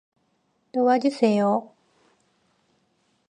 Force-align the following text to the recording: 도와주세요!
도와주세요! 0.73 1.43